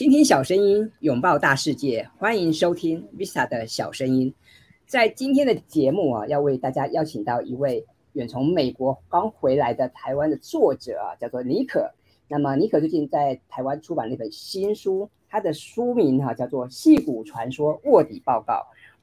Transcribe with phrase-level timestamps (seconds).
[0.00, 4.34] 倾听小声音，拥抱大世界，欢迎收听 Visa 的小声音。
[4.86, 7.84] 在今天的节目啊，要为大家邀请到一位
[8.14, 11.92] 远从美国刚回来的台湾的作者啊，叫做尼可。
[12.28, 18.54] 那么尼可最近在台湾出版了一本新书，他的书名哈叫做《戏骨传说卧底报告》。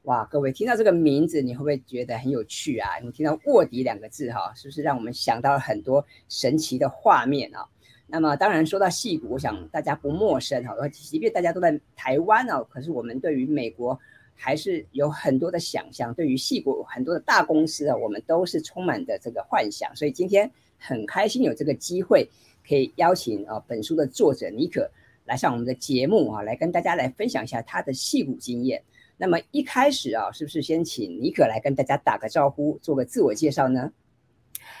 [0.02, 2.98] 哇，各位听到这个名字，你会不会觉得很有趣啊？
[3.04, 7.64] 你听到卧底两个字哈，是不是让我们想到了很多神奇的画面啊？
[8.10, 10.74] 那么当然说到戏骨，我想大家不陌生哈。
[10.88, 13.98] 即便大家都在台湾哦，可是我们对于美国
[14.34, 16.14] 还是有很多的想象。
[16.14, 19.94] 对于戏骨很多的大公司啊，我们都是充满的这个幻想。
[19.94, 22.26] 所以今天很开心有这个机会，
[22.66, 24.90] 可以邀请啊本书的作者尼可
[25.26, 28.82] 来上我们的节目啊，来跟大家来分享一下他的戏骨经验。
[29.18, 33.92] 那么一开始啊，是不是先请尼可来跟大家打个招呼，做个自我介绍呢？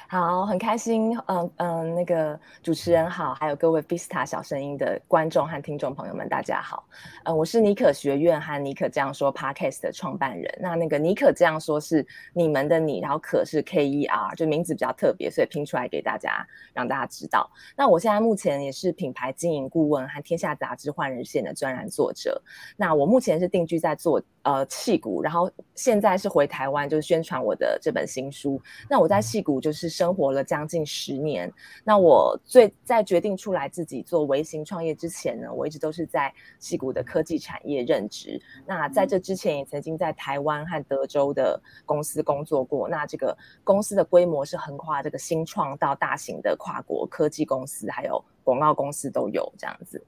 [0.08, 6.86] 好，很开心，嗯嗯，那个主持人好，还有各位 Vista 小声音的观众和听众朋友们，大家好，
[7.24, 10.58] 呃，我是尼可学院和尼可这样说 Podcast 的创办人。
[10.60, 17.50] 那那个尼可这样说是你们的你，然后可是 K E R，就名字比较特别，所以拼出来给大家，让大家知道。
[17.76, 22.40] 那我现在目前也是品牌经营顾问和天下杂志换人线的专栏作者。
[22.76, 28.58] 那我目前是定居在做呃戏骨，然后现在是回台湾，就是宣传我的这本新书。
[28.88, 29.98] 那我在戏骨就是。
[29.98, 38.40] 生活了将近十年，那我最在决定出来自己做微型创业之前呢，我一直都是在戏谷的科技产业任职。
[38.64, 42.88] 那在这之前，也曾经在台湾和德州的公司工作过。
[42.88, 50.00] 那这个公司的规模是横跨这个新创到大型的跨国科技公司，还有广告公司都有这样子。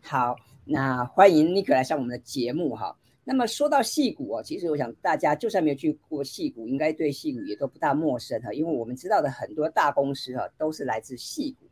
[0.00, 2.96] 好，那欢迎尼克来上我们的节目哈。
[3.24, 11.66] 那么说到戏骨哦，其实我想大家就算没有去过戏骨，应该对戏骨也都不大陌生哈，因为我们知道的很多大公司哈都是来自戏骨。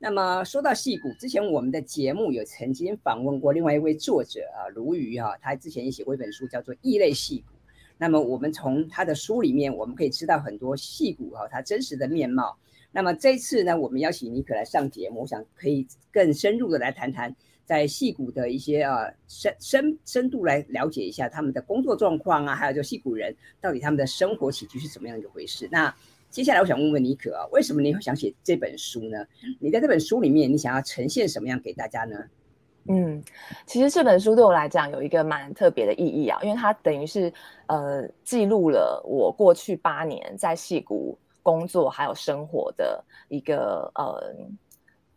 [0.00, 7.54] 那么说到戏骨，之前我们的节目有曾经访问过另外一位作者啊，卢瑜哈，他之前也写过一本书叫做《异类戏骨》。
[7.96, 12.56] 那么我们从他的书里面，我们可以知道很多戏骨哈他真实的面貌。
[12.90, 17.34] 那么这次呢，我们邀请尼可来上节目，我想可以更深入的来谈谈。
[17.68, 25.68] 在戏骨的一些呃深深深度来了解一下他们的工作状况啊，还有就戏骨人到底他们的生活起居是怎么样一回事。
[25.70, 25.94] 那
[26.30, 29.18] 接下来我想问问尼可啊，为什么你会想写这本书呢？
[29.60, 32.16] 你在这本书里面，你想要呈现什么样给大家呢？
[32.86, 33.22] 嗯，
[33.66, 37.30] 其实这本书对我来讲有一个蛮特别的意义啊，因为它等于是
[37.66, 44.34] 呃记录了我过去八年在戏骨工作还有生活的一个呃。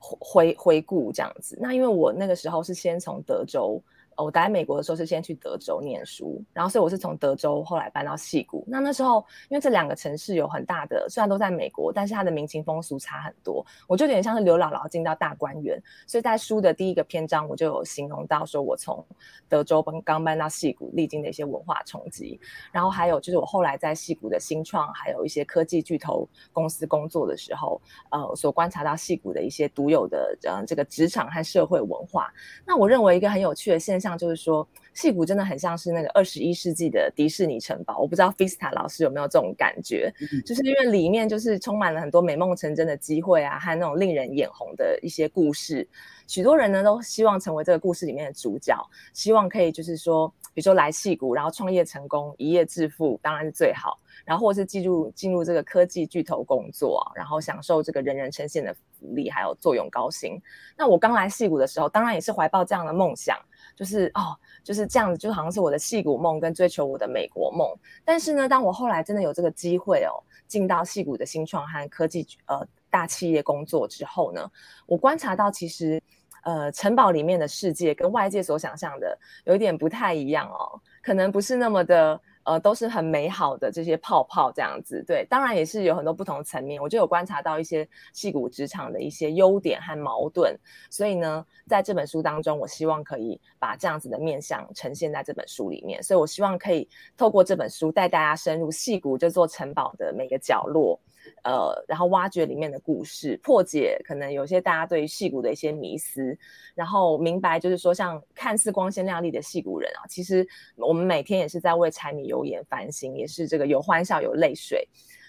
[0.02, 3.82] 回回顾这样子，那因为我那个时候是先从德州。
[4.22, 8.64] 我待在美国的时候是先去德州念书，然后所以我是从德州后来搬到西谷。
[8.68, 13.66] 那那时候因为这两个城市有很大的，虽然都在美国，但是它的民情风俗差很多。
[13.88, 19.04] 我就有点像是刘姥姥进到大观园，所以在书的第一个篇章我就有形容到说我从
[19.50, 22.40] 德州搬刚搬到西谷，历经的一些文化冲击。
[22.72, 32.32] 然后还有就是我后来在西谷的新创，还有一些科技巨头公司工作的时候，呃，所观察到西谷的一些独有的呃这个职场和社会文化。
[32.66, 34.11] 那我认为一个很有趣的现象。
[34.18, 38.00] 就是说，戏骨真的很像是那个二十一世纪的迪士尼城堡。
[38.00, 40.14] 我不知道 Fista 老师有没有这种感觉，
[40.46, 45.88] 就是因为里面就是充满了很多美梦成真的机会啊，和那种令人眼红的一些故事。
[46.28, 48.76] 许多人呢都希望成为这个故事里面的主角，
[49.14, 54.00] 希望可以就是说，比如说来戏骨，然后创业成功，一夜致富，当然是最好。
[54.24, 60.40] 然后或是进入进入这个科技巨头工作，然后享受这个人人称羡的福利，还有坐拥高薪。
[60.78, 63.36] 那我刚来戏骨的时候，当然也是怀抱这样的梦想。
[63.82, 67.68] 就是哦，就是这样子，就好像是我的戏骨梦跟追求我的美国梦。
[68.06, 70.14] 但是呢，当我后来真的有这个机会哦，
[70.46, 74.52] 进到戏骨的新创和科技呃大企业工作之后呢，
[74.86, 76.00] 我观察到其实
[76.44, 82.22] 呃城堡里面的世界跟外界所想象的有一点不太一样哦，可能不是那么的。
[82.44, 90.58] 呃，都是很美好的这些泡泡这样子，对，当然也是有很多不同层面，我就有观察到一些戏骨职场的一些优点和矛盾，
[90.90, 101.00] 所以呢，在这本书当中，我希望可以把这样子的面向呈现在这本书里面，所以我希望可以透过这本书带大家深入戏骨这座城堡的每个角落。
[101.44, 106.38] 呃，然后挖掘里面的故事，破解可能有些大家对于戏骨的一些迷思，
[106.76, 114.88] 然后明白就是说，像看似光鲜亮丽的戏骨人啊，其实我们每天也是在为柴米油盐烦心，也是这个有欢笑有泪水。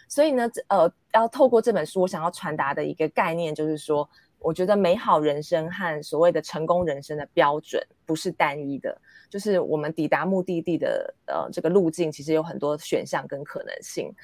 [0.09, 4.07] 所以呢，呃，要透过这本书，我想要传达的一个概念就是说，
[4.39, 9.01] 我觉得美好人生和所谓的成功人生的标准不是单一的，
[9.31, 14.15] 就是我们抵达目的地的呃这个路径其实有很多选项跟可能性，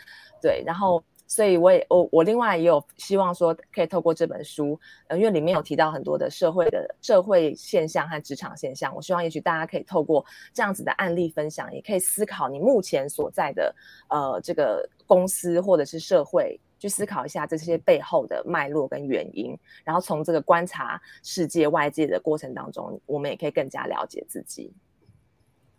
[0.43, 1.03] 对，然后。
[1.29, 4.77] 所以我也我我另外也有希望说，可以透过这本书，
[5.07, 13.73] 呃，因为里面有提到很多的社会的社会现象和职场现象，我希望也许大家可以透过这样子的案例分享，也可以思考你目前所在的
[14.09, 16.59] 呃这个公司或者是社会。
[16.81, 19.53] 去思考一下这些背后的脉络跟原因，
[19.83, 24.73] 然后从这个观察世界外界的过程当中，我们也可以更加了解自己。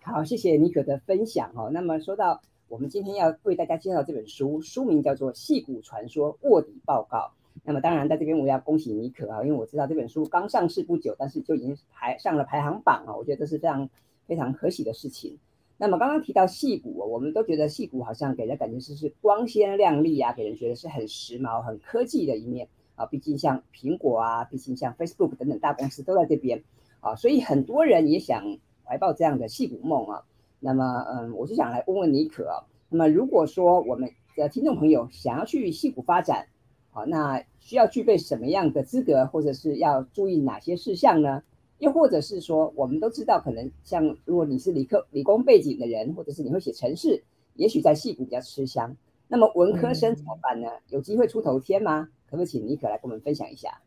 [0.02, 1.69] 好，谢谢妮可的分享哦。
[1.72, 7.18] 那么说到我们今天要为大家介绍这本书，书名叫做《戏骨传说卧底报告》。
[7.63, 13.89] 那么当然在这边我要恭喜妮可啊，因为我知道这本书刚上市不久，但是就已经排上了排行榜啊，我觉得这是非常
[14.27, 15.36] 非常可喜的事情。
[15.77, 23.04] 那么刚刚提到戏骨，我们都觉得戏骨好像给人感觉是是光鲜亮丽啊，给人觉得是很时髦、很科技的一面啊。
[23.07, 26.63] 毕竟像苹果啊，毕竟像 Facebook 等等大公司都在这边
[27.00, 30.24] 啊，所以很多人也想怀抱这样的戏骨梦啊。
[30.59, 36.47] 那么，嗯，我是想来问问妮可啊，那么如果说我们的听众朋友想要去戏谷发展，
[36.91, 41.44] 好，那需要具备什么样的资格，或者是要注意哪些事项呢？
[41.77, 47.23] 又或者是说，我们都知道，可能像如果你是理科、理工背景的人，或者是你会写程式，
[47.56, 48.95] 也许在戏谷比较吃香。
[49.27, 50.67] 那么文科生怎么办呢？
[50.89, 52.09] 有机会出头天吗？
[52.29, 53.79] 可不可以请尼可来跟我们分享一下？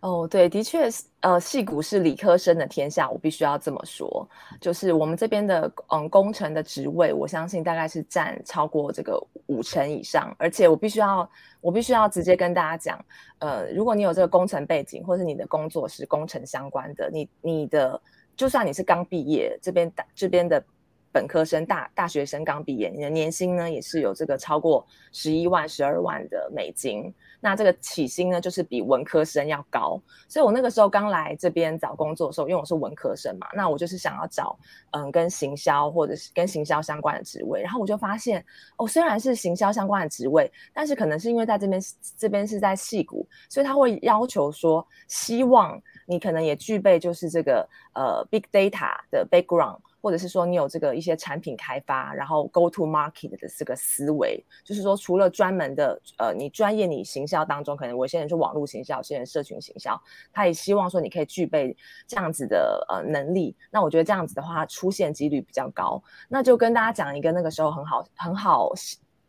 [0.00, 4.26] 哦，对，的确是，呃，戏骨是理科生的天下，我必须要这么说。
[4.58, 10.34] 就是我们这边的，嗯，工程的职位，我相信大概是占超过这个五成以上。
[10.38, 11.30] 而且我必须要，
[11.60, 13.04] 我必须要直接跟大家讲，
[13.40, 18.00] 呃，如果你有这个工程背景，或是你的工作是工程相关的，你你的，
[18.34, 20.64] 就算你是刚毕业，这边大这边的。
[21.12, 27.12] 本科生大大学生刚毕业，你的年薪呢也是有这个超过十一万、十二万的美金。
[27.42, 29.98] 那这个起薪呢，就是比文科生要高。
[30.28, 34.58] 所以我那个时候刚来这边找工作的时候，因为我是文科生嘛，那我就是想要找
[34.90, 37.62] 嗯跟行销或者是跟行销相关的职位。
[37.62, 38.44] 然后我就发现，
[38.76, 41.80] 哦，虽然是行销相关的职位，但是可能是因为在这边
[42.18, 49.78] 这边是在戏谷，所以他会要求说，希望你可能也具备就是这个呃 big data 的 background。
[50.00, 60.00] 或者是说你有这个一些产品开发，然后 go to market 的这个思维，就是说除了专门的呃，你专业你行销当中，可能有些人是网络行销，有些人社群行销，
[60.32, 61.76] 他也希望说你可以具备
[62.06, 63.54] 这样子的呃能力。
[63.70, 66.02] 那我觉得这样子的话，出现几率比较高。
[66.28, 68.72] 那就跟大家讲一个那个时候很好很好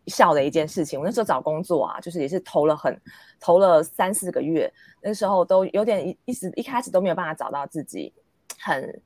[0.08, 1.00] 笑的一件事情。
[1.00, 2.98] 我那时候找工作啊，就是也是投了很
[3.40, 4.72] 投了三四个月，
[5.02, 8.14] 那时候都有点一一直一开始都没有办法找到自己
[8.60, 9.02] 很。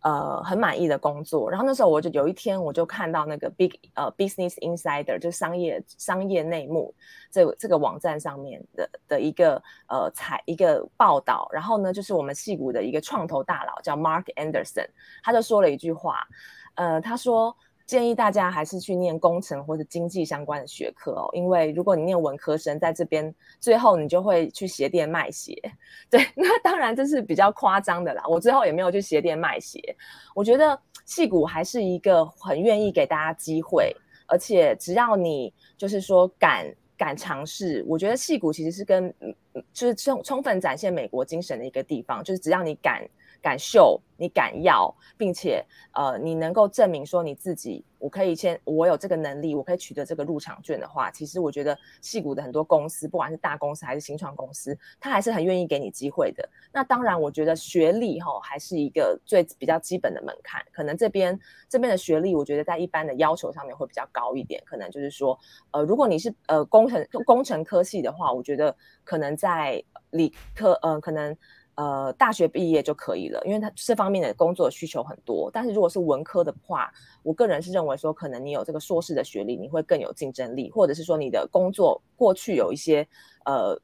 [0.00, 1.50] 呃，很满意的工作。
[1.50, 6.94] 然后那时候我就有一天，我就看到那个 Big 呃 Business Insider，就商业商业内幕
[7.30, 11.48] 这这个网站上面的的一个呃采一个报道。
[11.52, 14.88] 然后呢，就是我们戏骨的一个创投大佬叫 Mark Anderson，
[15.22, 16.26] 他就说了一句话，
[16.74, 17.56] 呃，他说。
[17.88, 25.56] 建议大家还是去念工程或者经济相关的学科哦，因为如果你念文科生，在这边最后你就会去鞋店卖鞋。
[26.10, 28.22] 对， 那当然这是比较夸张的啦。
[28.28, 29.80] 我最后也没有去鞋店卖鞋。
[30.34, 33.96] 我觉得戏骨还是一个很愿意给大家机会，
[34.26, 39.12] 而且只要你就是说敢敢尝试，我觉得戏骨其实是跟
[39.72, 43.02] 就是充充分展现美国精神的一个地方，就是只要你敢。
[43.40, 56.48] 敢秀，你敢要，并且呃，你能够证明说你自己，我可以先，我有这个能力，我可以取得这个入场券的话，其实我觉得戏股的很多公司，不管是大公司还是新创公司，他还是很愿意给你机会的。
[56.72, 60.60] 那当然，我觉得学历哈还是一个最比较基本的门槛。
[60.72, 64.62] 可能这边这边的学历，我觉得在一般的要求上面会比较高一点。
[64.66, 65.38] 可能就是说，
[65.70, 71.36] 呃，如果你是呃工程工程科系的话，我觉得可能在理科，呃，可能。
[71.78, 75.48] 呃，大学毕业就可以了，因为他这方面的工作需求很多。
[75.52, 76.92] 但是如果是文科的话，
[77.22, 83.06] 我个人是认为说，可能你有这个硕士的学历，你会更有竞争力，或者是说你的工作过去有一些
[83.44, 83.80] 呃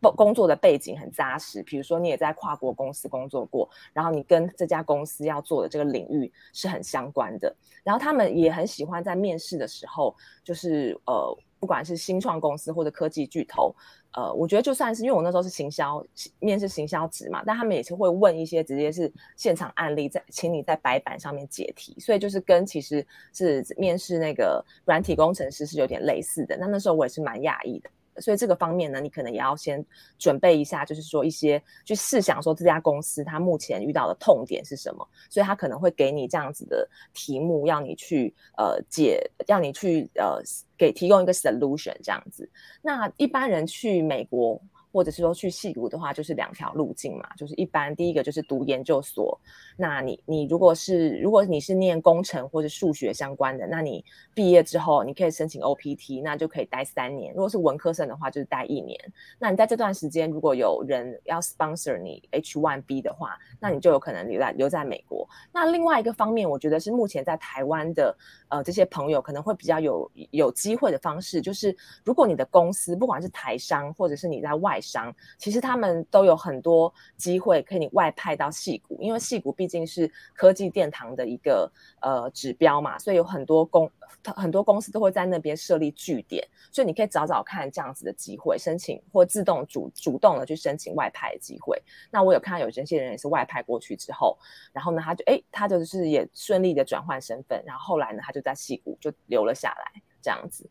[0.00, 13.72] 工工作的背景很扎实，比如说你也在跨国公司工作过，然后你跟这家公司要做的这个领域是很相关的，然后他们也很喜欢在面试的时候，就是呃，不管是新创公司或者科技巨头。
[14.12, 16.04] 呃，我觉得就算是因为我那时候是行销
[16.40, 26.56] 面试行销职嘛，但他们也是会问一些直接是现场案例，在请你在白板上面解题，所以就是跟其实是面试那个软体工程师是有点类似的。
[26.56, 27.88] 那那时候我也是蛮讶异的。
[28.20, 29.84] 所以这个方面呢，你可能也要先
[30.18, 40.40] 准备一下，就是说一些去试想说这家公司它目前遇到的痛点是什么，所以它可能会给你这样子的题目，要你去呃解，要你去呃
[40.76, 42.48] 给提供一个 solution 这样子。
[42.82, 44.60] 那一般人去美国
[44.92, 49.38] 或者是说去细读的话，就是两条路径嘛，就是一般第一个就是读研究所，
[49.76, 54.04] 那你你如果是如果你是念工程或者数学相关的，那你
[54.34, 57.32] 毕业之后你可以申请 OPT，那就可以待三年。
[57.32, 58.98] 如果是文科生的话，就是待一年。
[59.38, 65.28] 那你在这段时间如果有人要 sponsor 你 H1B 的话，那你就有可能留在留在美国。
[65.52, 68.16] 那另外一个方面，我觉得是目前在台湾的
[68.48, 81.70] 呃这些朋友可能会比较有有机会的方式，就是如果你的公司不管是台商或者是你在外商，其实他们都有很多机会可以外派到戏谷，因为戏谷毕竟是科技殿堂的一个
[82.00, 83.90] 呃指标嘛，所以有很多公
[84.34, 91.80] 很多公司都会在那边设立据点，所以你可以找找看这样子的机会，申请或自动主主动的去申请外派的机会。
[92.10, 94.36] 那我有看到有这些人也是外派过去之后，
[94.72, 100.68] 然后呢，他就哎，他就是也顺利的转换身份，然后后来呢，他就在戏谷就留了下来，这样子。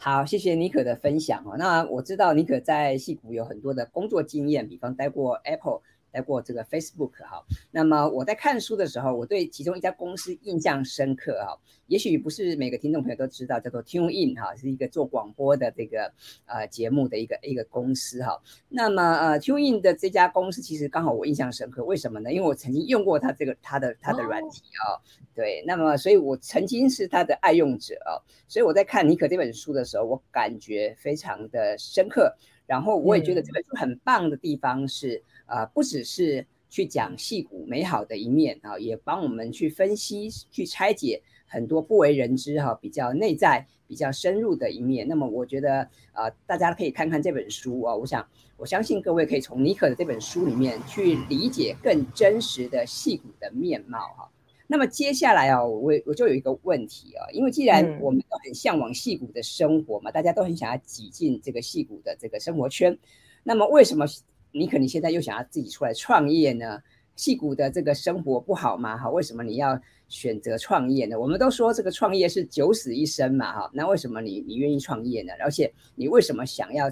[0.00, 1.56] 好，谢谢妮可的分享哦。
[1.58, 7.44] 那我知道妮可在戏谷有很多的工作经验，比方待过 Apple，待过这个 Facebook 哈。
[7.70, 11.58] 那么我在看书的时候，我对其中一家公司印象深刻哈。
[11.86, 16.12] 也许不是每个听众朋友都知道，叫做 Tune In 哈，是一个做广播的这个
[16.44, 18.38] 呃节目的一个一个公司哈。
[18.68, 22.30] 那么呃 Tune In 的这家公司其实刚好我印象深刻，为什么呢？
[22.30, 25.00] 因为我曾经用过它这个它的它的软体啊，
[25.34, 28.20] 对，那么所以我曾经是它的爱用者啊。
[28.48, 32.36] 所以我在看尼可这本书的时候，我感觉非常的深刻。
[32.66, 41.20] 然后我也觉得这本书很棒的地方是呃，不只是去讲戏骨美好的一面啊，也帮我们去分析去拆解。
[41.50, 45.08] 很多不为人知哈，比较内在、比较深入的一面。
[45.08, 47.96] 那么，我觉得呃，大家可以看看这本书啊。
[47.96, 48.28] 我想，
[48.58, 54.30] 我相信各位可以从尼克的这本书里面去理解更真实的戏骨的面貌哈。
[54.66, 62.98] 那么接下来啊，我我就有一个问题啊，因为既然我们都很向往戏骨的生活嘛，大家都很想要挤进这个戏骨的这个生活圈，
[63.42, 64.04] 那么为什么
[64.52, 66.80] 你可能现在又想要自己出来创业呢？
[67.16, 68.96] 戏骨的这个生活不好吗？
[68.96, 69.80] 哈，为什么你要？
[70.08, 71.20] 选择创业呢？
[71.20, 75.34] 我们都说这个创业是九死一生嘛，哈，那为什么你你愿意创业呢？
[75.38, 76.86] 而且你为什么想要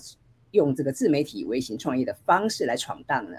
[0.51, 3.39] 用这个自媒体微型创业的方式来闯荡呢？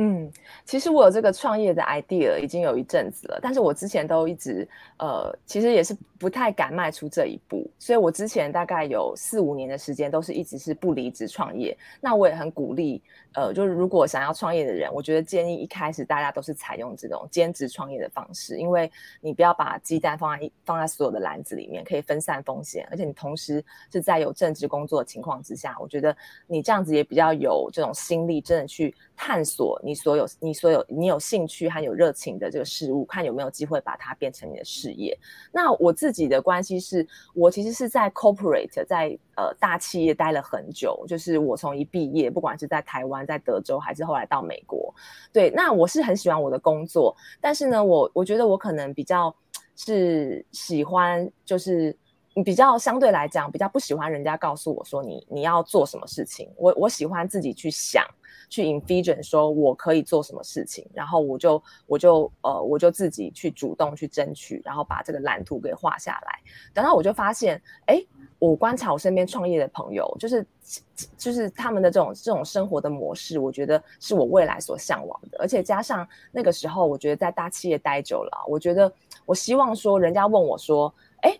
[0.00, 0.30] 嗯，
[0.64, 11.76] 其实我有这个创业的 idea 已经有一阵子了，但是我之前都一直呃，其实也是不太敢迈出这一步，所以我之前大概有四五年的时间都是一直是不离职创业。
[12.00, 13.02] 那我也很鼓励，
[13.34, 18.88] 呃，就是如果想要创业的人，我觉得建议一开始大家都是采用这种兼职创业的方式，因为
[19.20, 29.80] 你不要把鸡蛋放在放在所有的篮子里面，可以分散风险，而且你同时是在有正职工作的情况之下，我觉得你这样子也比较有这种心力，真的去探索。
[29.84, 35.18] 你所有、你所有、你有兴趣和有热情的这个事物，看有没有机会把它变成你的事业。
[35.50, 41.04] 那我自己的关系是，我其实是在 corporate，在呃大企业待了很久。
[41.08, 44.94] 就是我从一毕业，不管是在台湾、在德州，还是后来到美国，
[45.32, 47.14] 对，那我是很喜欢我的工作。
[47.40, 49.34] 但是呢，我我觉得我可能比较
[49.74, 51.96] 是喜欢，就是
[52.44, 56.48] 比较相对来讲，比较不喜欢人家告诉我说你你要做什么事情。
[56.56, 58.06] 我我喜欢自己去想。
[58.48, 66.40] 去 envision 说我可以做什么事情，然后我就我就呃我就自己去主动去争取，然后把这个蓝图给画下来。
[66.72, 68.02] 等到我就发现，哎，
[68.38, 70.46] 我观察我身边创业的朋友，就是
[71.16, 75.38] 就是他们的这种这种生活的模式，我觉得是我未来所向往的。
[75.38, 78.92] 而且加上那个时候，我觉得在大企业待久了，我觉得
[79.26, 81.38] 我希望说，人家问我说，哎，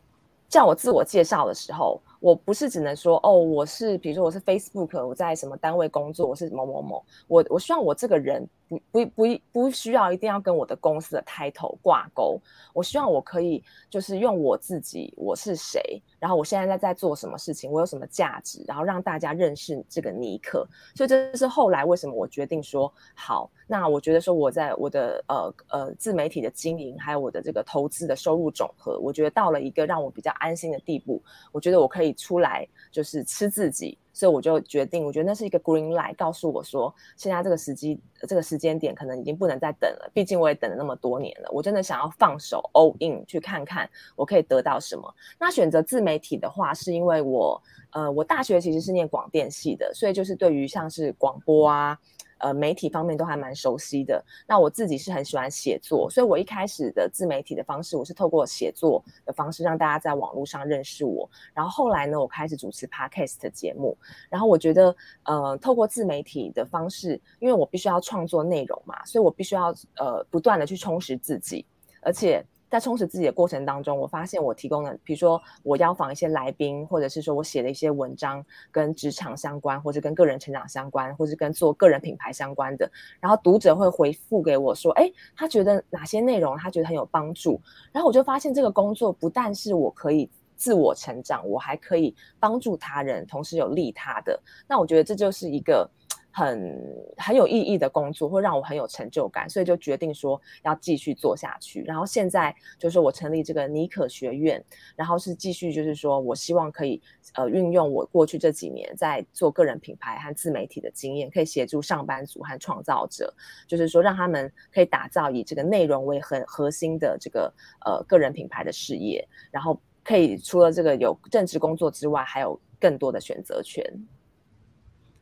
[0.49, 2.00] 叫我自我介绍的时候。
[2.21, 7.05] 我不是只能说哦，我是比如说我是 Facebook，我在什么单位工作，我是某某某。
[7.27, 12.41] 我我希望我这个人不不不不需要一定要跟我的公司的 title 挂钩。
[12.75, 20.67] 我希望我可以就是用我自己，我是谁，然后我现在在在做什么事情，我有什么价值，然后让大家认识这个尼克。
[20.95, 23.51] 所以这是后来为什么我决定说好。
[23.71, 31.23] 那我觉得说我在我的呃呃自媒体的经营，还有我的这个投资的收入总和，我觉得到了一个让我比较安心的地步。
[31.53, 40.11] 我觉得我可以出来就是吃自己，所以我就决定，我觉得那是一个 green light，告诉我说现在这个时机这个时间点可能已经不能再等了。
[40.13, 45.15] 毕竟我也等了那么多年了，我真的想要放手 all in 去看看我可以得到什么。
[45.39, 51.97] 那选择自媒体的话，是因为我呃我大学其实是念广电系的，所以就是对于像是广播啊。
[52.38, 54.25] 呃，媒体方面都还蛮熟悉的。
[54.47, 61.28] 那我自己是很喜欢写作，所以我一开始的自媒体的方式，我是透过写作的方式让大家在网络上认识我。
[61.52, 63.97] 然后后来呢，我开始主持 podcast 的节目。
[64.30, 71.64] 然后我觉得，呃，透过自媒体的方式，因为我必须要创作内容嘛，所以我必须要呃不断的去充实自己，
[72.00, 87.61] 而且在充实自己的过程当中，我发现我提供的，比如说我邀访一些来宾，或者是说我写的一些文章，跟职场相关，或者跟个人成长相关，或者跟做个人品牌相关的，然后读者会回复给我说，哎，他觉得哪些内容他觉得很有帮助，
[87.91, 95.89] 然后我就发现这个工作不但是我可以自我成长，我还可以帮助他人，同时有利他的，那我觉得这就是一个。
[96.30, 96.78] 很
[97.16, 101.82] 很有意义的工作，会让我很有成就感，所以就决定说要继续做下去。
[101.82, 107.02] 然后现在就是我成立这个尼可学院，然后是继续就是说我希望可以
[107.35, 113.35] 呃运用我过去这几年在做个人品牌和自媒体的经验，可以协助上班族和创造者，
[113.66, 117.52] 就是说让他们可以打造以这个内容为很核心的这个
[117.85, 123.85] 呃个人品牌的事业，然后可以除了这个有正职工作之外，还有更多的选择权。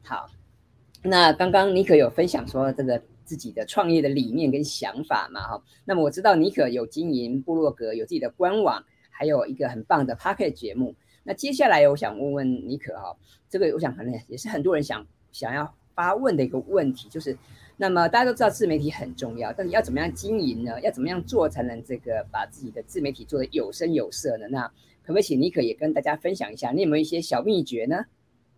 [0.05, 0.29] 好。
[1.09, 5.63] 那刚刚尼可有分享说这个自己的创业的理念跟想法嘛，哈。
[5.85, 10.95] 那么我知道尼可有经营部落格，有自己的官网，还有一个很棒的 p o c k e t 节目。
[11.23, 13.17] 那接下来我想问问尼可哈，
[13.49, 17.37] 这个我想可能也是很多人想想要发问的一个问题，就是
[17.77, 20.81] 那么大家都知道自媒体很重要，但是要怎么样经营呢？
[20.83, 24.47] 要怎么样做才能这个把自己的自媒体做得有声有色呢？
[24.51, 24.67] 那
[25.03, 28.07] 可不可以请尼可也跟大家分享一下，你有没有一些小秘诀呢？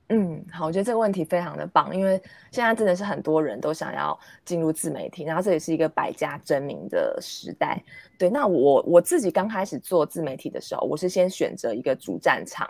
[0.08, 7.82] 嗯，好，我觉得这个问题非常的棒，因为现在真的是很多人都想要进入自媒体，然后这也是一个百家争鸣的时代。
[8.18, 12.68] 对，那我我自己刚开始做自媒体的时候，我是先选择一个主战场，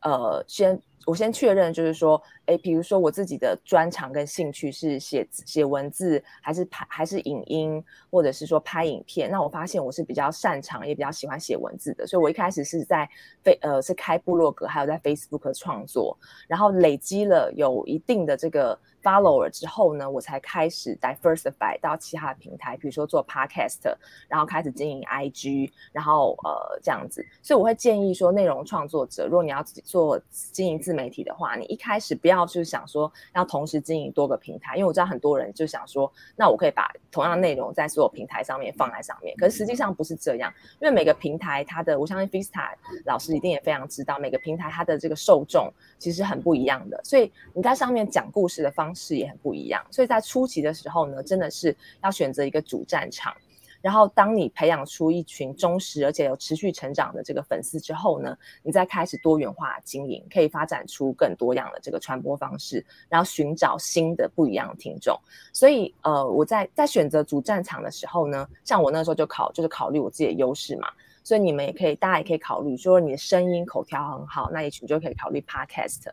[0.00, 0.80] 呃，先。
[1.08, 9.30] 我先确认，就是说，诶，比如说我自己的专长跟兴趣是写写文字，还是拍，还是影音，或者是说拍影片？
[9.30, 13.08] 那我发现我是比较擅长，也比较喜欢写文字的，所以我一开始是在
[13.42, 16.14] 飞呃是开部落格，还有在 Facebook 创作，
[16.46, 18.78] 然后累积了有一定的这个。
[19.02, 23.94] Follower 之后呢，我才开始 diversify 到其他的平台，比如说做 podcast，
[24.28, 27.24] 然后开始经营 IG，然后呃这样子。
[27.42, 42.68] 所以我会建议说，内容创作者，如果你要自己做经营自媒体的话，你一开始不要去想说要同时经营多个平台，因为我知道很多人就想说，那我可以把同样内容在所有平台上面放在上面，可是实际上不是这样，因为每个平台它的，我相信 Vista
[43.04, 48.87] 老师一定也非常知道，每个平台它的这个受众其实很不一样的，所以你在上面讲故事的方。
[48.88, 53.34] 方式也很不一样，所以在初期的时候呢，真的是要选择一个主战场。
[53.80, 65.16] 然后，当你培养出一群忠实而且有持续成长的这个粉丝之后呢，你再开始多元化经营，可以发展出更多样的这个传播方式，然后寻找新的不一样的听众。
[65.52, 70.88] 所以，呃，我在在选择主战场的时候呢，像我那时候就考就是考虑我自己的优势嘛。
[71.22, 76.08] 所以你们也可以，大家也可以考虑说，你的声音口条很好，那也许你就可以考虑 podcast。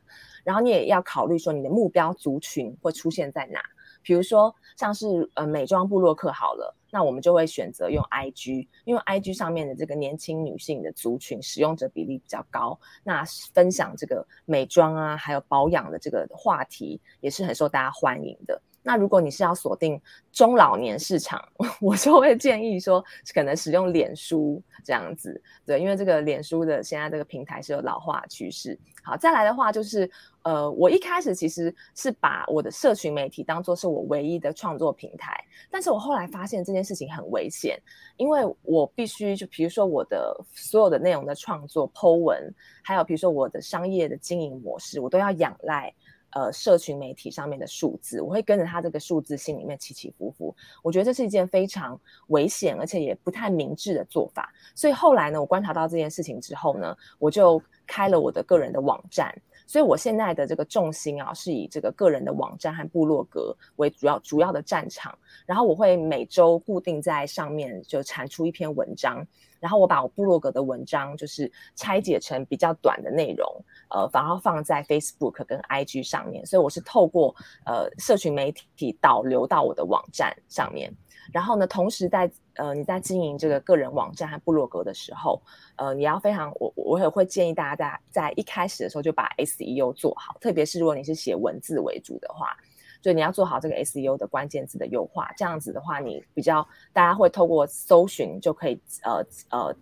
[0.46, 3.60] 然后你也要考虑说，你的目标族群会出现在哪？
[4.02, 18.62] 比如说像是呃美妆部落客好了，那我们就会选择用 IG，因为 IG 上面的这个年轻女性的族群使用者比例比较高，那分享这个美妆啊，还有保养的这个话题也是很受大家欢迎的。
[18.88, 20.00] 那如果你是要锁定
[20.32, 21.44] 中老年市场，
[21.82, 28.78] 我就会建议说，可能使用脸书这样子，对，因为这个脸书的现在这个平台是有老化趋势。
[29.04, 30.10] 好，再来的话就是，
[30.44, 35.36] 呃，我一开始其实是把我的社群媒体当做是我唯一的创作平台，
[35.72, 37.80] 但是我后来发现这件事情很危险，
[38.18, 45.92] 因为我必须就比如说我的所有的内容的创作、Po 文，还有比如说我的商业的经营模式，我都要仰赖。
[46.36, 50.54] 呃，社群媒体上面的数字，我会跟着他这个数字心里面起起伏伏。
[50.84, 54.54] 我觉得这是一件非常危险，而且也不太明智的做法。
[54.76, 59.34] 所以后来呢，我观察到这件事情之后呢，我就开了我的个人的网站。
[59.68, 65.18] 所以我现在的这个重心啊，是以这个个人的网站和部落格为主要主要的战场。
[65.46, 69.26] 然后我会每周固定在上面就产出一篇文章。
[69.60, 73.48] 然后我把我部落格的文章就是拆解成比较短的内容，
[73.90, 76.46] 呃，反而放在 Facebook 跟 IG 上面。
[76.46, 80.94] 所以我是透过呃社群媒体导流到我的网站上面。
[81.32, 85.42] 然后呢，同时在呃你在经营这个个人网站和部落格的时候，
[85.76, 92.56] 呃，你要非常我我也会建议大家在在一开始的时候就把 SEO 做好，特别是如果你是写文字为主的话。
[93.04, 99.76] 所以你要做好这个 SEO 的关键字的优化，这样子的话，你比较大家会透过搜寻就可以呃呃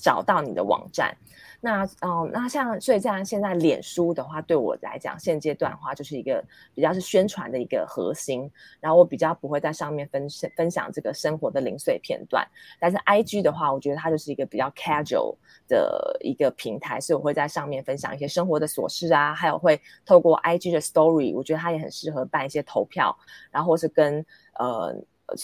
[0.00, 1.16] 找到你的网站。
[1.64, 8.50] 那哦，那像所以这样，现在脸书的话，对我来讲，现阶段的话，就是一个比较是宣传的一个核心。
[8.80, 12.44] 然后我比较不会在上面分享分享这个生活的零碎片段。
[12.80, 15.36] 但是 IG 的话，我觉得它就是一个比较 casual
[15.68, 23.16] 的一个平台，所以我会在上面分享一些生活的琐事啊，还有会透过 IG 的 Story，我觉得它也很适合办一些投票，
[23.52, 24.26] 然后是跟
[24.58, 24.92] 呃。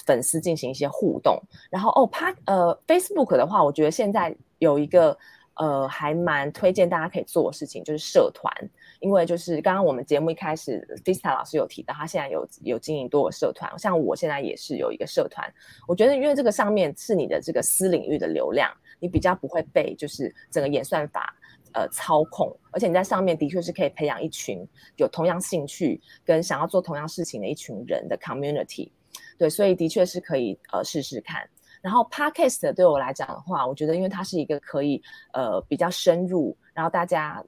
[0.07, 1.41] 粉丝进行一些互动。
[1.71, 5.17] 然后哦，他呃，Facebook 的话，我觉得现在有一个
[5.55, 8.53] 呃还蛮推荐大家可以做的事情，就是社团。
[9.01, 15.49] 因为就是刚刚我们节目一开始，Vista 老师有提到，他现在有有经营多个社团，像我现在也是有一个社团。
[15.87, 21.33] 我觉得因为这个上面是你的这个私领域的流量，你比较不会被就是整个演算法
[21.75, 28.91] 呃操控，而且你在上面的确是可以培养一群有同样兴趣跟想要做同样事情的一群人的 community。
[29.39, 31.49] 对，所以的确是可以呃试试看。
[31.81, 35.01] 然后 podcast 对我来讲的话，我觉得因为它是一个可以
[35.33, 36.57] 呃比较深入。
[36.75, 37.43] 然后大家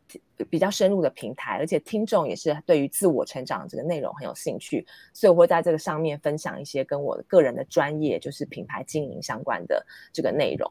[0.50, 10.68] 比较深入的平台，而且听众也是对于自我成长这个内容很有兴趣，所以我会在这个上面分享一些跟我个人的专业，就是品牌经营相关的这个内容。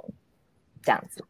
[0.82, 1.24] 这样子，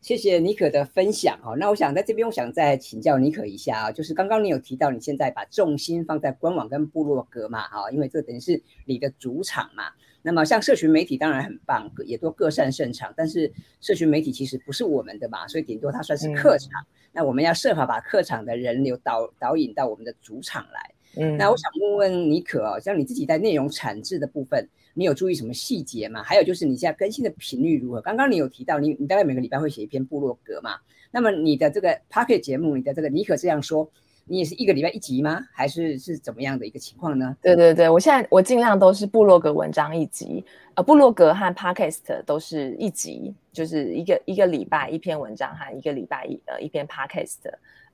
[0.00, 1.54] 谢谢妮可的分享哈。
[1.56, 9.84] 那我想在这边，我想再请教妮可一下啊，就是刚刚你有提到你现在把重心放在官网跟部落格嘛，哈，因为这等于是你的主场嘛。
[10.22, 13.12] 那么像社群媒体当然很棒，也都各擅胜场。
[13.16, 16.70] 但是社群媒体其实不是我们的嘛，所以顶多它算是客场。
[17.12, 20.94] 那我们要设法把客场的人流导导引到我们的主场来。
[21.16, 26.22] 嗯，那我想问问妮可哦，像你自己在内容产制的部分，你有注意什么细节吗？
[26.22, 28.00] 还有就是你现在更新的频率如何？
[28.00, 30.76] 刚刚你有提到你你大概每个礼拜会写一篇部落格嘛？
[31.10, 33.90] 那么你的这个 Pocket 节目，你的这个你可这样说。
[34.26, 35.44] 你也是一个礼拜一集吗？
[35.52, 37.36] 还是是怎么样的一个情况呢？
[37.42, 47.38] 对对对，我现在我尽量都是部落格文章一集，呃，部落格和 podcast 都是一集，就是一个一个礼拜一篇文章和一个礼拜一呃一篇 podcast。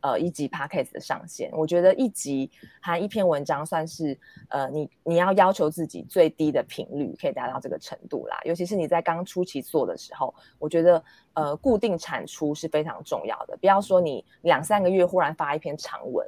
[0.00, 4.16] 呃，一集 podcast 的上线，我觉得一集含一篇文章算是
[4.50, 8.38] 呃，你你要要求自己最低的频率可以达到这个程度啦。
[8.44, 11.02] 尤其是你在刚初期做的时候，我觉得
[11.34, 13.56] 呃，固定产出是非常重要的。
[13.56, 16.24] 不要说你两三个月忽然发一篇长文，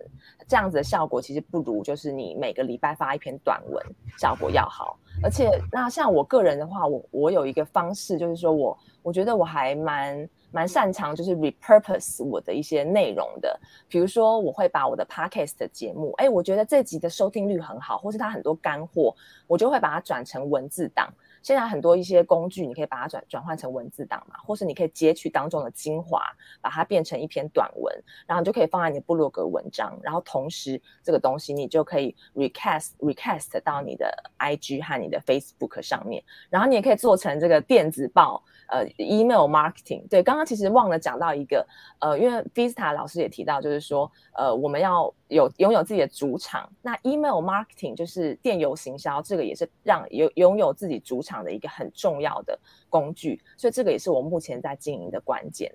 [0.49, 3.85] 这样子的效果其实不如就是你每个礼拜发一篇短文
[4.19, 4.99] 效果要好。
[5.23, 10.29] 而且那像我个人的话，我我有一个方式，就是说我我觉得我还蛮。
[10.51, 13.59] 蛮擅长就是 repurpose 我的一些内容的，
[13.89, 19.15] 比如说我会把我的 podcast 的节目，哎，我觉得这集的收听率很好，或是它很多干货，
[19.47, 21.13] 我就会把它转成文字档。
[21.43, 26.23] 现在很多一些工具，你可以把它转转换成文字档嘛，或是你可以截取当中的精华，
[26.61, 27.95] 把它变成一篇短文，
[28.27, 38.43] 然后你就可以放在你的部落格文章，然后同时这个东西你就可以 recast recast 到你的 IG 和你的 Facebook 上面，然后你也可以做成这个电子报。
[38.71, 41.67] 呃，email marketing，对，刚刚其实忘了讲到一个，
[42.01, 55.73] 呃，因为 Vista 老师也提到，就是说，呃，我们要有拥有自己的主场，那 email marketing 就是电邮行销，这个也是让有拥有自己主场的一个很重要的工具，所以这个也是我目前在经营的关键。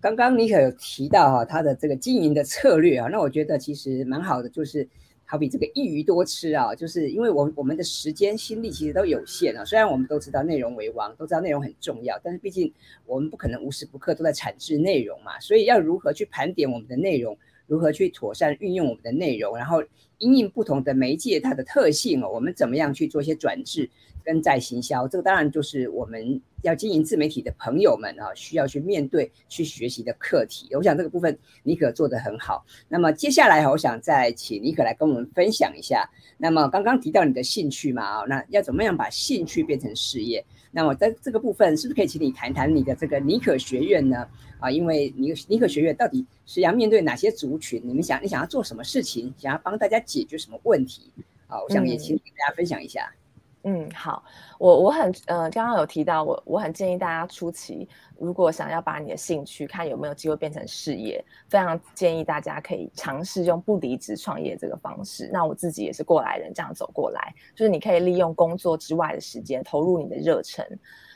[0.00, 4.88] 刚刚尼可有提到哈，他的这个经营的策略啊，那我觉得其实蛮好的，就是。
[5.26, 9.64] 好比这个一鱼多吃啊，就是因为我我们的时间心力其实都有限啊。
[9.64, 12.70] 虽然我们都知道内容为王，都知道内容很重要，但是毕竟
[13.06, 15.40] 我们不可能无时不刻都在产制内容嘛。
[15.40, 19.82] 所以要如何去盘点我们的内容，如何去妥善运用我们的内容，然后
[20.18, 23.90] 因应不同的媒介它的特性哦，我们怎么样去做一些转制？
[24.24, 30.74] 跟再行销，这个当然就是我们要经营自媒体的朋友们啊，需要去面对、去学习的课题。
[30.74, 32.64] 我想这个部分尼可做得很好。
[32.88, 36.08] 那么接下来，我想再请尼可来跟我们分享一下。
[36.38, 40.42] 那么刚刚提到你的兴趣嘛，啊，那要怎么样把兴趣变成事业？
[40.76, 44.26] 那么在这个部分，是不是可以请你谈谈你的这个尼可学院呢？
[44.58, 47.80] 啊，因为尼尼可学院到底是要面对哪些族群？
[47.84, 49.32] 你们想，你想要做什么事情？
[49.38, 51.02] 想要帮大家解决什么问题？
[51.46, 53.08] 啊，我想也请你跟大家分享一下。
[53.08, 53.23] 嗯，
[53.66, 54.22] 嗯好，
[54.58, 65.30] 我我很呃，刚刚有提到我，我很建议大家初期如果想要把你的兴趣看有没有机会变成事业，非常建议大家可以尝试用不离职创业这个方式。
[65.32, 70.66] 那我自己也是过来人，这样走过来，就是你可以利用工作之外的时间投入你的热忱。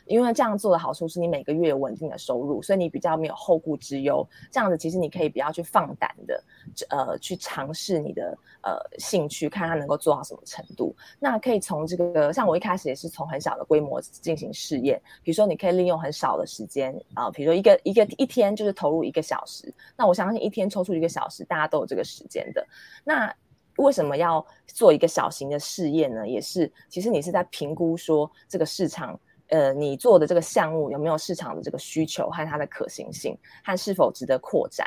[0.09, 4.27] 因为这样做的好处是你每个月有稳定的收入，所以你比较没有后顾之忧。
[4.51, 6.43] 这样子其实你可以比较去放胆的，
[6.89, 10.97] 呃，去尝试你的呃兴趣，看它能够做到什么程度。
[11.21, 15.01] 那可以从这个，像我一开始也是从很小的规模进行试验。
[15.23, 19.73] 比如说，你可以利用很少的时间啊，比如说一个一个一天就是投入一个小时。
[19.97, 22.67] 那我相信一天抽出一个小时，大家都有这个时间的。
[23.05, 23.33] 那
[23.77, 26.27] 为什么要做一个小型的试验呢？
[26.27, 29.19] 也是其实你是在评估说这个市场。
[29.49, 34.87] 呃，你做的这个项目有没有市场的这个需求和它的可行性，和是否值得扩展？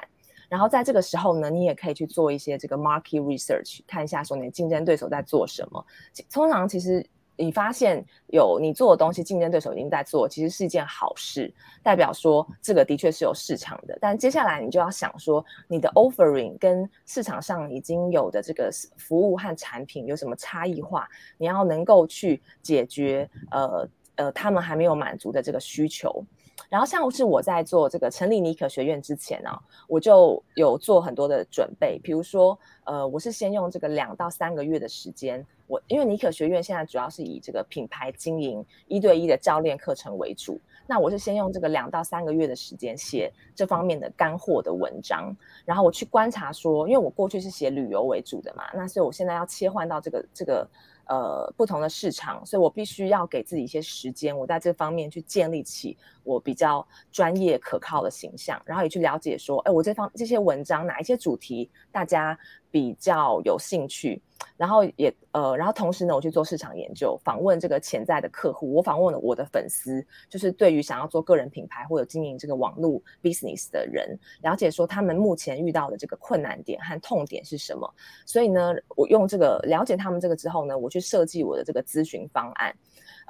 [0.50, 5.86] 然后在这个时候呢，你也可以去做一些这个 market research，看一下说你的竞争对手在做什么。
[6.30, 7.06] 通常其实
[7.38, 13.98] 你发现有你做的东西，竞争对手已经在做，其实是一件好事，代表说这个的确是有市场的。
[14.02, 23.88] 但接下来你就要想说，你的 offering 跟市场上已经有的这个服务和产品有什么差异化，你要能够去解决呃
[24.22, 26.24] 呃他们还没有满足的这个需求。
[26.70, 29.50] 然后像是我在做这个成立尼可学院之前呢，
[29.88, 35.46] 我就有做很多的准备，比如说呃我是先用这个两到三个月的时间。
[35.68, 50.68] 我因为尼可学院现在主要是以这个品牌经营一对一的教练课程为主，那我是先用这个两到三个月的时间写这方面的干货的文章，然后我去观察说，因为我过去是写旅游为主的嘛，那所以我现在要切换到这个这个
[51.08, 62.38] 呃不同的市场，所以我必须要给自己一些时间，我在这方面去建立起我比较专业可靠的形象，然后也去了解说，哎，我这方这些文章哪一些主题大家
[62.72, 64.22] 比较有兴趣。
[64.58, 68.74] 然后也呃，然后同时呢，我去做市场研究，访问这个潜在的客户。
[68.74, 77.88] 我访问了我的粉丝，就是对于想要做个人品牌或者经营这个网络 business 的人，了解说他们目前遇到的这个困难点和痛点是什么。
[78.26, 82.76] 所以呢，我用这个了解他们这个之后呢，我去设计我的这个咨询方案。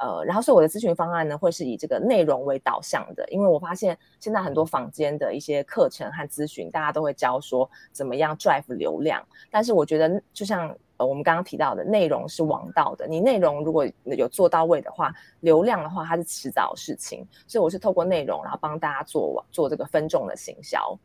[0.01, 11.05] 呃，然后所以我的咨询方案呢，会是以这个内容为导向的，因为我发现现在很多坊间的一些课程和咨询，大家都会教说怎么样 drive 流量，但是我觉得就像呃。
[11.05, 17.27] 我们刚刚提到的内容是王道的，你内容如果有做到位的话，流量的话它是迟早的事情。
[17.45, 20.97] 所以我是透过内容，然后帮大家做做这个分众的行销。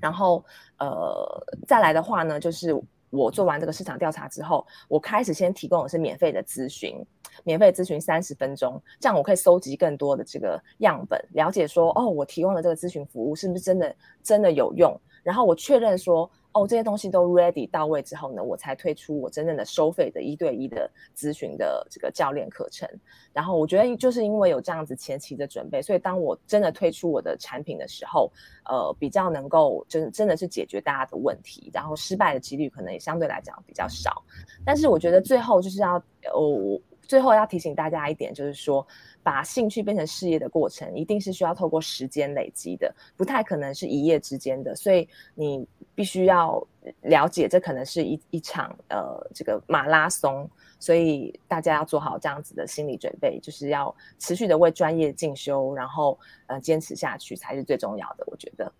[0.00, 0.44] 然后
[0.78, 2.74] 呃，再来的话呢，就是
[3.16, 7.04] 我做完这个市场调查之后，我开始先提供的是免费的咨询，
[7.42, 16.30] 免费咨询三十分钟，这样我可以收集更多的这个样本，了解说哦，我提供的这个咨询服务是不是真的真的有用，然后我确认说。
[16.56, 22.88] 哦，这些东西都 ready 到位之后呢，我才推出我真正的收费的一对一的咨询的这个教练课程。
[23.34, 28.32] 然后我觉得就是因为有这样子前期的准备，所以当我真的推出我的产品的时候，
[28.64, 34.24] 呃，比较能够真真的是解决大家的问题，然后失败的几率可能也相对来讲比较少。
[34.64, 35.96] 但是我觉得最后就是要
[36.32, 36.80] 哦。
[37.08, 38.84] 最后要提醒大家一点，就是说，
[39.22, 44.74] 把兴趣变成事业的过程，一定是需要透过时间累积的，不太可能是一夜之间的。
[44.74, 45.64] 所以你
[45.96, 46.64] 必须要
[47.02, 50.48] 了解，这可能是一一场呃这个马拉松。
[50.78, 58.24] 所以大家要做好这样子的心理准备，就是要持续的为专业进修，然后呃坚持下去才是最重要的。
[58.28, 58.70] 我觉得。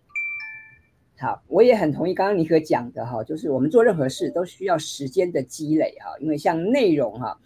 [1.18, 7.36] 好，我也很同意刚刚尼克讲的哈，就是我们做任何事都需要时间的积累哈，因为像内容哈。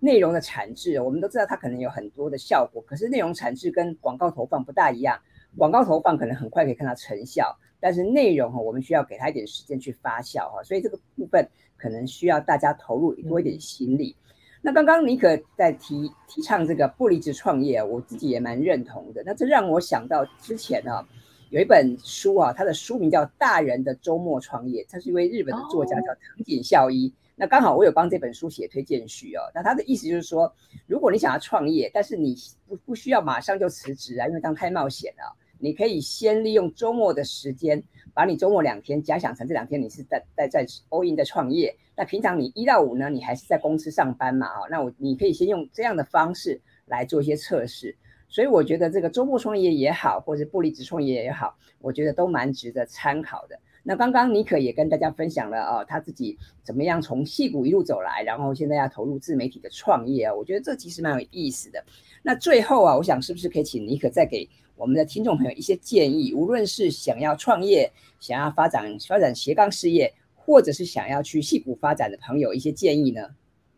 [0.00, 5.18] 内容的产制，我们都知道它可能有很多的效果，可是内容产制跟广告投放不大一样。
[5.56, 14.16] 广告投放可能很快可以看到成效，但是内容哈，我们需要给他一点时间去发酵哈，所以这个部分可能需要大家投入多一点心力。
[14.62, 19.22] 那刚刚尼可在提提倡这个不离职创业，我自己也蛮认同的。
[19.26, 21.06] 那这让我想到之前呢，
[21.50, 27.12] 有一本书啊，它的书名叫《大人的周末创业》，它是一位日本的作家叫藤井孝一。
[27.36, 29.42] 那刚好我有帮这本书写推荐序哦。
[29.54, 30.50] 那他的意思就是说，
[30.86, 32.34] 如果你想要创业，但是你
[32.66, 35.36] 不不需要马上就辞职啊，因为当太冒险了。
[35.64, 41.74] 你可以先利用周末的时间，把你周末两天假想成这两天你是在在在 all in 的创业。
[41.96, 44.46] 那平常你一到五呢，你还是在公司上班嘛？
[44.46, 47.96] 啊，那我你可以先用这样的方式来做一些测试。
[48.28, 53.58] 所以我觉得这个周末创业也好，或者不离职创业也好，我觉得都蛮值得参考的。
[53.86, 61.84] 那刚刚尼可也跟大家分享了哦，他自己怎么样从戏骨一路走来，然后现在要投入自媒体的创业啊，我觉得这其实蛮有意思的。
[62.22, 73.28] 那最后啊，我想是不是可以请尼可再给我们的听众朋友一些建议，无论是想要创业、想要发展发展斜杠事业，或者是想要去戏骨发展的朋友一些建议呢？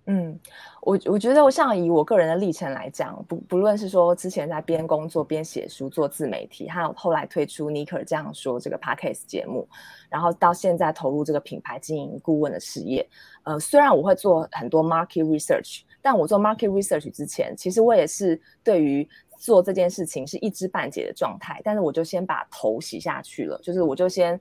[0.08, 0.38] 嗯，
[0.82, 9.68] 我我觉得我像以我个人的历程来讲，不不论是说之前在边工作边写书做自媒体，还有后来推出尼克这样说这个 podcast 节目，
[10.08, 13.04] 然后到现在投入这个品牌经营顾问的事业，
[13.42, 24.40] 呃，虽然我会做很多 market research，但我做 market research 之前，其实我也是对于做这件事情是一知半解的状态，但是我就先把头洗下去了，就是我就先。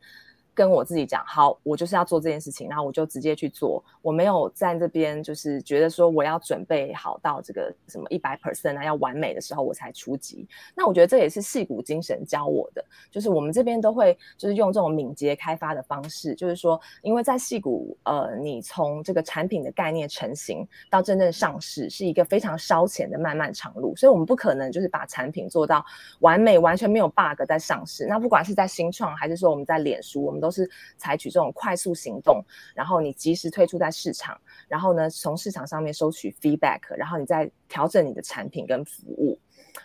[0.56, 3.84] 跟我自己讲，好，我就是要做这件事情，然后我就直接去做。
[4.02, 10.48] 我没有在这边就是觉得说我要准备好到这个什么一百 percent 啊，要完美的时候我才出击。
[10.74, 25.86] 那我觉得这也是戏骨精神教我的，就是我们这边都会就是用这种敏捷开发的方式，就是说，因为在戏骨，呃，你从这个产品的概念成型到真正上市是一个非常烧钱的漫漫长路，所以我们不可能就是把产品做到
[26.20, 28.06] 完美，完全没有 bug 在上市。
[28.06, 32.44] 那不管是在新创还是说我们在脸书，我们都是采取这种快速行动，
[32.76, 39.40] 然后你及时推出在市场，然后呢，从市场上面收取 feedback，然后你再调整你的产品跟服务。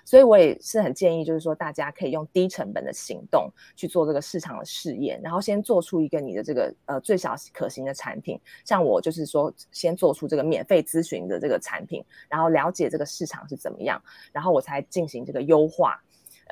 [0.05, 8.39] 所以我也是很建议，就是说大家可以用低成本的行动去做这个市场的试验，然后先做出一个你的这个呃最小可行的产品。
[8.65, 14.01] 像我就是说，先做出这个免费咨询的这个产品，然后了解这个市场是怎么样，
[14.33, 16.01] 然后我才进行这个优化。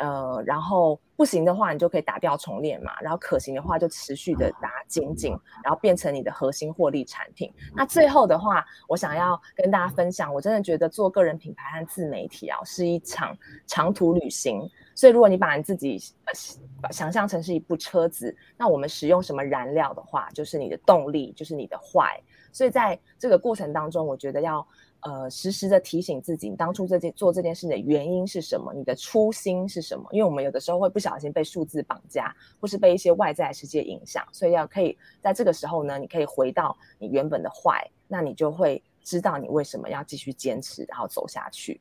[0.00, 2.92] 呃，然后不行的话，你就可以打掉重练嘛。
[3.00, 5.32] 然后可行的话，就持续的打精进，
[5.62, 7.52] 然后变成你的核心获利产品。
[7.74, 14.60] 那最后的话，我想要跟大家分享，我真的觉得做个人品牌和自媒体啊，是一场长途旅行。
[14.94, 16.00] 所以，如果你把你自己
[16.90, 22.20] 想象成是一部车子，那我们使用什么燃料的话，就是你的动力，就是你的坏。
[22.52, 24.66] 所以在这个过程当中，我觉得要。
[25.00, 28.74] 呃，时时的提醒自己，你当初这件做这件事的原因是什么？
[28.74, 30.08] 你的初心是什么？
[30.10, 41.80] 因为我们有的时候会不小心被数字绑架，或是被一些外在世界影响，所以要可以在这个时候呢，你可以回到你原本的坏，那你就会知道你为什么要继续坚持，然后走下去。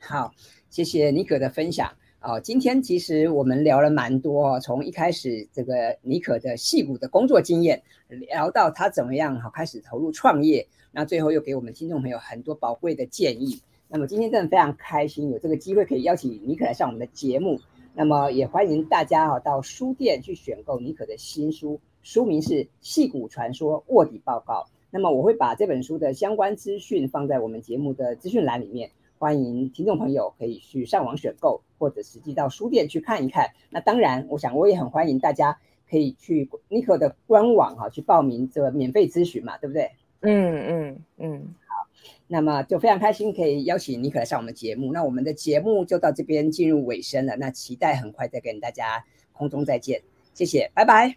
[0.00, 0.34] 好，
[0.68, 1.92] 谢谢尼可的分享。
[2.22, 13.58] 哦，今天其实我们聊了蛮多，从一开始这个尼可的戏骨的工作经验，聊到他怎么样好开始投入创业，那最后又给我们听众朋友很多宝贵的建议。
[13.88, 17.58] 那么今天真的非常开心，有这个机会可以邀请尼可来上我们的节目。
[17.94, 22.50] 那么也欢迎大家哈到书店去选购尼可的新书，书名是
[22.82, 24.66] 《戏骨传说卧底报告》。
[24.90, 28.90] 那么我会把这本书的相关资讯放在我们节目的资讯栏里面。
[29.20, 33.50] 欢迎听众朋友可以去上网选购，或者实际到书店去看一看。
[33.68, 35.58] 那当然，我想我也很欢迎大家
[35.90, 39.90] 可以去尼克的官网哈去报名这个免费咨询嘛，对不对？
[40.22, 41.90] 嗯嗯嗯，好。
[42.28, 44.90] 那么就非常开心可以邀请尼克来上我们节目。
[44.90, 47.36] 那我们的节目就到这边进入尾声了。
[47.36, 50.02] 那期待很快再跟大家空中再见，
[50.32, 51.16] 谢谢，拜拜，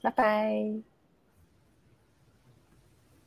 [0.00, 0.87] 拜拜。